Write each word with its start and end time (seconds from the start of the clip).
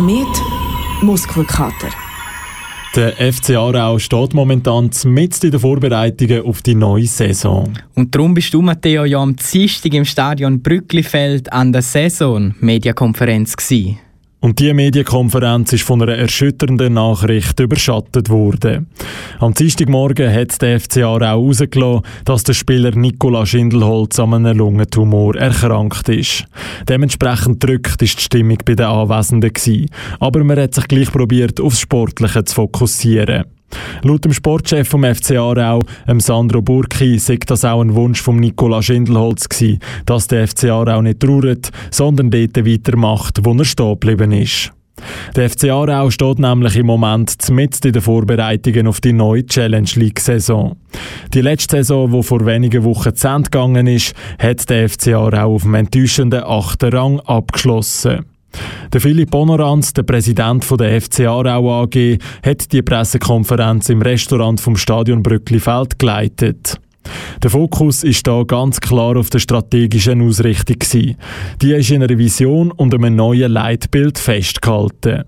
Komet 0.00 0.42
Muskelkater. 1.02 1.90
Der 2.96 3.12
FC 3.16 3.50
Aarau 3.50 3.98
steht 3.98 4.32
momentan 4.32 4.88
mit 5.04 5.44
in 5.44 5.50
den 5.50 5.60
Vorbereitungen 5.60 6.42
auf 6.42 6.62
die 6.62 6.74
neue 6.74 7.04
Saison. 7.04 7.74
Und 7.94 8.14
darum 8.14 8.32
bist 8.32 8.54
du, 8.54 8.62
Matteo, 8.62 9.04
ja 9.04 9.18
am 9.18 9.36
Dienstag 9.36 9.92
im 9.92 10.06
Stadion 10.06 10.62
Brücklifeld 10.62 11.52
an 11.52 11.74
der 11.74 11.82
Saison-Mediakonferenz 11.82 13.54
gewesen. 13.54 13.98
Und 14.40 14.58
diese 14.58 14.72
Medienkonferenz 14.72 15.74
ist 15.74 15.84
von 15.84 16.00
einer 16.00 16.16
erschütternden 16.16 16.94
Nachricht 16.94 17.60
überschattet 17.60 18.30
worden. 18.30 18.86
Am 19.38 19.52
Dienstagmorgen 19.52 20.32
hat 20.32 20.62
der 20.62 20.80
FCA 20.80 21.06
auch 21.08 21.20
herausgelassen, 21.20 22.02
dass 22.24 22.44
der 22.44 22.54
Spieler 22.54 22.92
Nicola 22.92 23.44
Schindelholz 23.44 24.18
an 24.18 24.32
einem 24.32 24.56
Lungentumor 24.56 25.36
erkrankt 25.36 26.08
ist. 26.08 26.46
Dementsprechend 26.88 27.62
drückt 27.62 28.00
ist 28.00 28.18
die 28.18 28.22
Stimmung 28.22 28.58
bei 28.64 28.74
den 28.74 28.86
Anwesenden 28.86 29.52
gewesen. 29.52 29.90
Aber 30.20 30.42
man 30.42 30.58
hat 30.58 30.74
sich 30.74 30.88
gleich 30.88 31.12
probiert, 31.12 31.60
aufs 31.60 31.80
Sportliche 31.80 32.42
zu 32.44 32.54
fokussieren. 32.54 33.44
Laut 34.02 34.24
dem 34.24 34.32
Sportchef 34.32 34.88
vom 34.88 35.04
FC 35.04 35.32
Aarau, 35.32 35.80
Sandro 36.18 36.62
Burki, 36.62 37.18
sei 37.18 37.38
das 37.46 37.64
auch 37.64 37.80
ein 37.80 37.94
Wunsch 37.94 38.20
von 38.22 38.36
Nicola 38.36 38.82
Schindelholz 38.82 39.48
gewesen, 39.48 39.78
dass 40.06 40.28
der 40.28 40.48
FC 40.48 40.64
Aarau 40.64 41.02
nicht 41.02 41.20
trauert, 41.20 41.70
sondern 41.90 42.30
dort 42.30 42.56
weitermacht, 42.56 43.40
wo 43.42 43.52
er 43.52 43.64
stehen 43.64 43.98
geblieben 44.00 44.32
ist. 44.32 44.72
Der 45.34 45.48
FC 45.48 45.70
Aarau 45.70 46.10
steht 46.10 46.38
nämlich 46.38 46.76
im 46.76 46.86
Moment 46.86 47.36
mitten 47.50 47.88
in 47.88 47.92
den 47.92 48.02
Vorbereitungen 48.02 48.86
auf 48.86 49.00
die 49.00 49.12
neue 49.12 49.46
Challenge 49.46 49.90
League 49.94 50.20
Saison. 50.20 50.76
Die 51.32 51.40
letzte 51.40 51.76
Saison, 51.76 52.10
die 52.10 52.22
vor 52.22 52.44
wenigen 52.46 52.84
Wochen 52.84 53.14
zu 53.14 53.28
Ende 53.28 53.50
gegangen 53.50 53.86
ist, 53.86 54.14
hat 54.38 54.68
der 54.68 54.88
FC 54.88 55.08
Aarau 55.08 55.54
auf 55.54 55.62
dem 55.62 55.74
enttäuschenden 55.74 56.42
achten 56.44 56.92
Rang 56.92 57.20
abgeschlossen. 57.20 58.26
Der 58.92 59.00
Philipp 59.00 59.32
Honorant, 59.32 59.96
der 59.96 60.02
Präsident 60.02 60.66
der 60.78 61.00
FC 61.00 61.20
Aarau 61.20 61.82
AG, 61.82 62.18
hat 62.44 62.72
die 62.72 62.82
Pressekonferenz 62.82 63.88
im 63.88 64.02
Restaurant 64.02 64.60
vom 64.60 64.76
Stadion 64.76 65.22
Brücklifeld 65.22 65.98
geleitet. 65.98 66.80
Der 67.42 67.50
Fokus 67.50 68.04
ist 68.04 68.26
da 68.26 68.42
ganz 68.42 68.80
klar 68.80 69.16
auf 69.16 69.30
der 69.30 69.38
strategischen 69.38 70.22
Ausrichtung 70.22 70.78
gewesen. 70.78 71.16
Die 71.62 71.72
ist 71.72 71.90
in 71.90 72.02
einer 72.02 72.18
Vision 72.18 72.70
und 72.70 72.94
einem 72.94 73.16
neuen 73.16 73.52
Leitbild 73.52 74.18
festgehalten. 74.18 75.24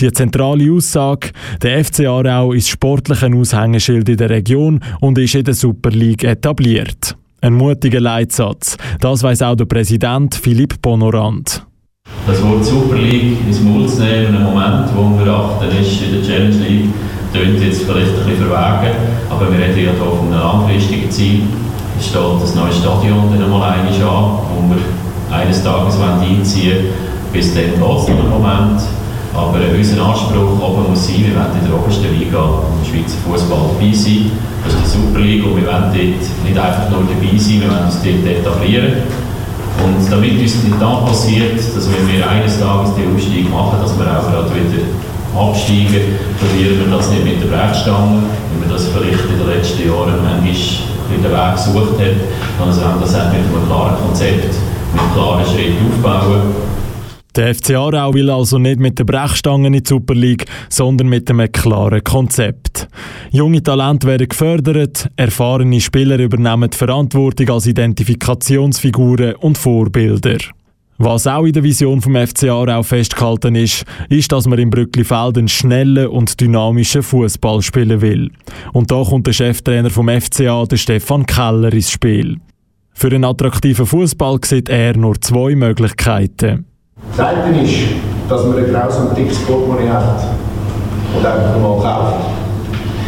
Die 0.00 0.10
zentrale 0.10 0.72
Aussage, 0.72 1.30
der 1.62 1.84
FC 1.84 2.06
Aarau 2.06 2.52
ist 2.52 2.68
sportlich 2.68 3.22
ein 3.22 3.34
Aushängeschild 3.34 4.08
in 4.08 4.16
der 4.16 4.30
Region 4.30 4.80
und 5.00 5.18
ist 5.18 5.34
in 5.34 5.44
der 5.44 5.54
Super 5.54 5.90
League 5.90 6.24
etabliert. 6.24 7.16
Ein 7.40 7.54
mutiger 7.54 8.00
Leitsatz. 8.00 8.76
Das 9.00 9.22
weiß 9.22 9.42
auch 9.42 9.56
der 9.56 9.66
Präsident 9.66 10.34
Philipp 10.34 10.80
Bonorant 10.82 11.66
das 12.26 12.42
Wort 12.42 12.64
Super 12.64 12.96
League 12.96 13.38
ins 13.46 13.60
Maul 13.60 13.88
zu 13.88 14.02
nehmen, 14.02 14.28
in 14.28 14.36
einem 14.36 14.44
Moment, 14.44 14.88
wo 14.94 15.18
wir 15.18 15.32
achten 15.32 15.68
ist 15.80 16.02
in 16.02 16.12
der 16.12 16.22
Challenge 16.22 16.56
League, 16.56 16.90
klingt 17.32 17.60
jetzt 17.60 17.82
vielleicht 17.82 18.12
ein 18.12 18.26
bisschen 18.26 18.46
verwegen, 18.46 18.94
aber 19.30 19.50
wir 19.50 19.58
reden 19.58 19.78
ja 19.78 19.90
hier 19.90 19.94
von 19.94 20.28
einem 20.28 20.38
langfristigen 20.38 21.10
Ziel. 21.10 21.42
Es 21.98 22.06
steht 22.06 22.40
das 22.40 22.54
neue 22.54 22.72
Stadion 22.72 23.30
dann 23.32 23.42
einmal 23.42 23.74
an, 23.74 23.88
wo 23.88 24.74
wir 24.74 24.82
eines 25.36 25.62
Tages 25.62 25.96
einziehen 25.98 26.72
wollen. 26.72 27.12
Bis 27.32 27.54
dann 27.54 27.64
geht 27.64 27.80
es 27.80 28.08
Moment. 28.28 28.80
Aber 29.34 29.58
unser 29.74 30.04
Anspruch 30.04 30.60
oben 30.60 30.90
muss 30.90 31.06
sein, 31.06 31.24
wir 31.24 31.34
wollen 31.34 31.56
in 31.58 31.66
der 31.66 31.74
obersten 31.74 32.12
Liga 32.18 32.44
im 32.68 32.84
Schweizer 32.84 33.16
Fußball 33.24 33.72
dabei 33.72 33.92
sein. 33.94 34.30
Das 34.62 34.74
ist 34.74 34.84
die 34.84 35.00
Super 35.00 35.20
League 35.20 35.44
und 35.46 35.56
wir 35.56 35.66
wollen 35.66 35.88
dort 35.88 35.94
nicht 35.96 36.58
einfach 36.58 36.90
nur 36.90 37.08
dabei 37.08 37.38
sein, 37.38 37.62
wir 37.62 37.70
wollen 37.70 37.86
uns 37.88 37.98
dort 38.04 38.26
etablieren. 38.28 38.92
Und 39.80 40.10
damit 40.10 40.38
nicht 40.38 40.54
dann 40.80 41.04
passiert, 41.06 41.58
dass 41.58 41.88
wenn 41.88 42.06
wir 42.08 42.28
eines 42.28 42.60
Tages 42.60 42.94
den 42.94 43.14
Aufstieg 43.14 43.50
machen, 43.50 43.78
dass 43.80 43.96
wir 43.96 44.04
auch 44.04 44.28
gerade 44.28 44.50
wieder 44.52 44.84
absteigen, 45.32 46.18
probieren 46.38 46.84
wir 46.84 46.96
das 46.96 47.10
nicht 47.10 47.24
mit 47.24 47.40
der 47.42 47.48
Brechstange, 47.48 48.22
wie 48.52 48.60
man 48.60 48.68
das 48.68 48.88
vielleicht 48.88 49.24
in 49.30 49.38
den 49.38 49.48
letzten 49.48 49.88
Jahren 49.88 50.20
manchmal 50.22 50.92
den 51.08 51.24
Weg 51.24 51.52
gesucht 51.56 51.98
hat, 52.00 52.18
sondern 52.58 52.84
haben 52.84 53.00
das 53.00 53.14
auch 53.14 53.32
mit 53.32 53.40
einem 53.40 53.66
klaren 53.66 53.96
Konzept, 53.96 54.54
mit 54.92 55.14
klaren 55.14 55.44
Schritten 55.46 55.88
aufbauen 55.88 56.71
der 57.36 57.54
FC 57.54 57.70
Aarau 57.70 58.12
will 58.12 58.30
also 58.30 58.58
nicht 58.58 58.78
mit 58.78 58.98
der 58.98 59.04
Brechstange 59.04 59.68
in 59.68 59.72
die 59.72 59.82
Super 59.84 60.14
League, 60.14 60.44
sondern 60.68 61.08
mit 61.08 61.30
einem 61.30 61.50
klaren 61.50 62.04
Konzept. 62.04 62.88
Junge 63.30 63.62
Talente 63.62 64.06
werden 64.06 64.28
gefördert, 64.28 65.08
erfahrene 65.16 65.80
Spieler 65.80 66.18
übernehmen 66.18 66.70
die 66.70 66.76
Verantwortung 66.76 67.48
als 67.50 67.66
Identifikationsfiguren 67.66 69.36
und 69.36 69.56
Vorbilder. 69.56 70.38
Was 70.98 71.26
auch 71.26 71.44
in 71.44 71.52
der 71.52 71.64
Vision 71.64 72.00
vom 72.00 72.14
FC 72.14 72.44
Aarau 72.44 72.82
festgehalten 72.82 73.54
ist, 73.54 73.84
ist, 74.08 74.30
dass 74.30 74.46
man 74.46 74.58
im 74.58 74.70
Brücklifeld 74.70 75.38
einen 75.38 75.48
schnellen 75.48 76.08
und 76.08 76.40
dynamischen 76.40 77.02
Fußball 77.02 77.62
spielen 77.62 78.00
will. 78.02 78.30
Und 78.72 78.90
da 78.90 79.02
kommt 79.02 79.26
der 79.26 79.32
Cheftrainer 79.32 79.90
vom 79.90 80.08
FCA, 80.08 80.64
der 80.66 80.76
Stefan 80.76 81.26
Keller, 81.26 81.72
ins 81.72 81.90
Spiel. 81.90 82.36
Für 82.92 83.08
einen 83.08 83.24
attraktiven 83.24 83.86
Fußball 83.86 84.38
sieht 84.44 84.68
er 84.68 84.96
nur 84.96 85.20
zwei 85.20 85.56
Möglichkeiten. 85.56 86.66
Das 87.10 87.26
eine 87.26 87.62
ist, 87.62 87.74
dass 88.28 88.44
man 88.46 88.56
ein 88.56 88.72
grausam 88.72 89.14
dickes 89.14 89.38
Portemonnaie 89.40 89.88
hat 89.88 90.24
und 91.14 91.26
einfach 91.26 91.58
mal 91.60 91.78
kauft. 91.82 92.24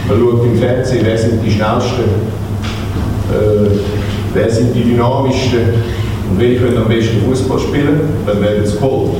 Man 0.09 0.19
schaut 0.19 0.45
im 0.45 0.59
Fernsehen, 0.59 1.01
wer 1.05 1.17
sind 1.17 1.43
die 1.43 1.51
Schnellsten, 1.51 2.03
äh, 3.33 3.79
wer 4.35 4.51
sind 4.51 4.75
die 4.75 4.85
Dynamischsten 4.85 5.75
und 6.31 6.39
welche 6.39 6.61
können 6.61 6.77
am 6.77 6.89
besten 6.89 7.25
Fußball 7.27 7.59
spielen, 7.59 8.01
dann 8.27 8.43
werden 8.43 8.67
sie 8.67 8.77
geholt. 8.77 9.13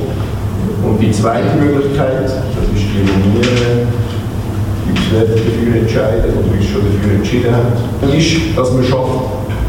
Und 0.83 1.01
die 1.01 1.11
zweite 1.11 1.55
Möglichkeit, 1.59 2.25
das 2.25 2.35
ist 2.75 2.85
die 2.93 3.01
Nominieren, 3.01 3.87
uns 4.87 5.11
werden 5.11 5.35
dafür 5.35 5.81
entscheiden 5.81 6.31
oder 6.37 6.53
uns 6.53 6.65
schon 6.65 6.81
dafür 6.81 7.15
entschieden 7.15 7.51
haben, 7.51 8.15
ist, 8.15 8.55
dass 8.55 8.71
man 8.71 8.83
schafft, 8.83 9.19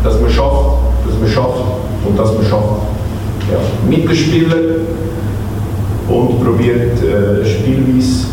dass 0.05 0.21
man 0.21 0.31
schafft, 0.31 0.77
dass 1.07 1.19
man 1.19 1.29
schafft 1.31 1.63
und 2.07 2.19
dass 2.19 2.35
man 2.35 2.45
schafft 2.45 2.96
ja, 3.51 3.89
Mittelspieler 3.89 4.57
und 6.09 6.45
probiert 6.45 7.03
äh, 7.03 7.45
spielweise 7.45 8.27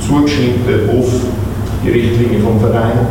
zugeschnitten 0.00 0.90
auf 0.90 1.08
die 1.84 1.90
Richtlinie 1.90 2.40
vom 2.40 2.60
Verein 2.60 3.06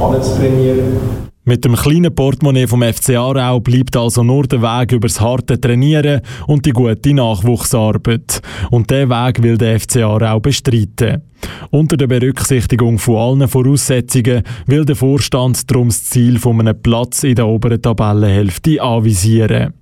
anzutrainieren. 0.00 1.16
Mit 1.48 1.64
dem 1.64 1.76
kleinen 1.76 2.12
Portemonnaie 2.12 2.66
vom 2.66 2.82
FC 2.82 3.10
Aarau 3.10 3.60
bleibt 3.60 3.96
also 3.96 4.24
nur 4.24 4.48
der 4.48 4.62
Weg 4.62 4.90
über 4.90 5.06
das 5.06 5.20
harte 5.20 5.60
Trainieren 5.60 6.20
und 6.48 6.66
die 6.66 6.72
gute 6.72 7.14
Nachwuchsarbeit. 7.14 8.42
Und 8.72 8.90
diesen 8.90 9.10
Weg 9.10 9.42
will 9.44 9.56
der 9.56 9.78
FC 9.78 9.98
Aarau 9.98 10.40
bestreiten. 10.40 11.22
Unter 11.70 11.96
der 11.96 12.08
Berücksichtigung 12.08 12.98
von 12.98 13.16
allen 13.16 13.48
Voraussetzungen 13.48 14.42
will 14.66 14.84
der 14.84 14.96
Vorstand 14.96 15.70
darum 15.70 15.86
das 15.86 16.06
Ziel 16.06 16.40
von 16.40 16.58
einem 16.58 16.82
Platz 16.82 17.22
in 17.22 17.36
der 17.36 17.46
oberen 17.46 17.80
Tabellenhälfte 17.80 18.82
anvisieren. 18.82 19.72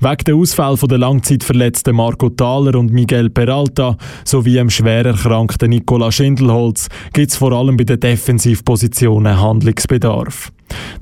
Wegen 0.00 0.24
der 0.26 0.34
Ausfall 0.36 0.76
der 0.76 0.98
langzeitverletzten 0.98 1.96
Marco 1.96 2.28
Thaler 2.30 2.78
und 2.78 2.92
Miguel 2.92 3.30
Peralta 3.30 3.96
sowie 4.24 4.54
dem 4.54 4.70
schwer 4.70 5.06
erkrankten 5.06 5.70
Nicola 5.70 6.12
Schindelholz 6.12 6.88
gibt 7.12 7.30
es 7.30 7.36
vor 7.36 7.52
allem 7.52 7.76
bei 7.76 7.84
den 7.84 8.00
Defensivpositionen 8.00 9.40
Handlungsbedarf. 9.40 10.52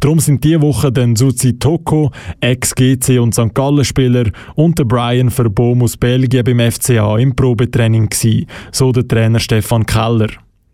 Darum 0.01 0.19
sind 0.19 0.45
diese 0.45 0.61
Woche 0.61 0.93
dann 0.93 1.17
Suzi 1.17 1.59
Toko, 1.59 2.11
Ex-GC 2.41 3.21
und 3.21 3.35
St. 3.35 3.55
Gallen-Spieler 3.55 4.31
und 4.55 4.79
der 4.79 4.85
Brian 4.85 5.31
Verboom 5.31 5.83
aus 5.83 5.97
Belgien 5.97 6.45
beim 6.45 6.71
FCA 6.71 7.19
im 7.19 7.35
Probetraining 7.35 8.09
gewesen, 8.09 8.47
so 8.73 8.93
der 8.93 9.07
Trainer 9.07 9.41
Stefan 9.41 9.87
Keller. 9.87 10.29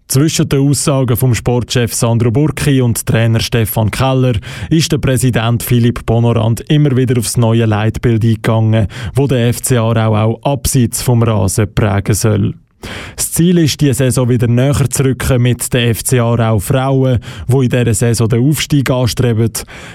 Zwischen 0.09 0.49
den 0.49 0.67
Aussagen 0.67 1.19
vom 1.19 1.35
Sportchef 1.35 1.93
Sandro 1.93 2.31
Burki 2.31 2.81
und 2.81 3.05
Trainer 3.05 3.41
Stefan 3.41 3.91
Keller 3.91 4.33
ist 4.71 4.91
der 4.91 4.97
Präsident 4.97 5.63
Philipp 5.63 6.07
Bonorand 6.07 6.63
immer 6.71 6.97
wieder 6.97 7.19
aufs 7.19 7.37
neue 7.37 7.67
Leitbild 7.67 8.25
eingegangen, 8.25 8.87
wo 9.15 9.27
der 9.27 9.53
FCA 9.53 10.07
auch 10.07 10.43
abseits 10.45 11.03
vom 11.03 11.23
Rasen 11.23 11.75
prägen 11.75 12.15
soll. 12.15 12.55
Das 13.17 13.33
Ziel 13.33 13.59
ist, 13.59 13.81
diese 13.81 13.95
Saison 13.95 14.29
wieder 14.29 14.47
näher 14.47 14.89
zu 14.91 15.05
rücken 15.05 15.43
mit 15.43 15.73
den 15.73 15.95
FCA 15.95 16.51
auch 16.51 16.61
Frauen, 16.61 17.19
die 17.49 17.65
in 17.65 17.69
dieser 17.69 17.95
Saison 17.95 18.29
den 18.29 18.49
Aufstieg 18.49 18.91
anstreben, 18.91 19.51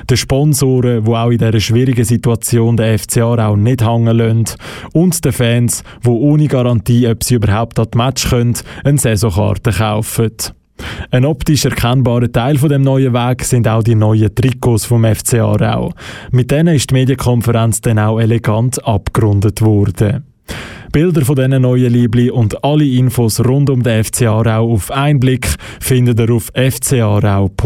den 0.09 0.17
Sponsoren, 0.17 1.03
die 1.05 1.11
auch 1.11 1.29
in 1.29 1.37
dieser 1.37 1.59
schwierigen 1.59 2.03
Situation 2.03 2.77
den 2.77 2.97
FCA 2.97 3.47
auch 3.47 3.55
nicht 3.55 3.85
hängen 3.85 4.17
lassen 4.17 4.57
und 4.93 5.23
den 5.23 5.31
Fans, 5.31 5.83
die 6.03 6.09
ohne 6.09 6.47
Garantie, 6.47 7.07
ob 7.07 7.23
sie 7.23 7.35
überhaupt 7.35 7.79
an 7.79 7.87
das 7.91 7.97
Match 7.97 8.29
können, 8.29 8.55
eine 8.83 8.97
Saisonkarte 8.97 9.71
kaufen. 9.71 10.31
Ein 11.11 11.25
optisch 11.25 11.65
erkennbarer 11.65 12.31
Teil 12.31 12.57
von 12.57 12.69
dem 12.69 12.81
neuen 12.81 13.13
Weg 13.13 13.43
sind 13.43 13.67
auch 13.67 13.83
die 13.83 13.95
neuen 13.95 14.33
Trikots 14.33 14.85
vom 14.85 15.05
FC 15.05 15.35
Aarau. 15.35 15.93
Mit 16.31 16.51
denen 16.51 16.75
ist 16.75 16.89
die 16.89 16.95
Medienkonferenz 16.95 17.81
dann 17.81 17.99
auch 17.99 18.19
elegant 18.19 18.85
abgerundet 18.85 19.61
worden. 19.61 20.32
Bilder 20.93 21.25
von 21.25 21.35
diesen 21.35 21.63
neuen 21.63 21.91
Liebli 21.91 22.29
und 22.29 22.63
alle 22.63 22.85
Infos 22.85 23.43
rund 23.43 23.71
um 23.71 23.81
den 23.81 24.03
FC 24.03 24.27
Aarau 24.27 24.71
auf 24.73 24.91
Einblick 24.91 25.47
findet 25.79 26.19
ihr 26.19 26.29
auf 26.31 26.51
fcarau.ch. 26.53 27.57